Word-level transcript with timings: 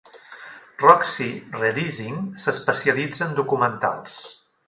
Roxie 0.83 1.35
Releasing 1.65 2.17
s'especialitza 2.45 3.23
en 3.29 3.39
documentals. 3.43 4.19